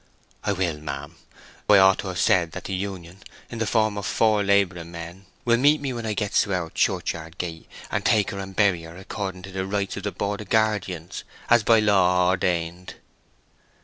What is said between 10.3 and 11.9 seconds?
of Guardians, as by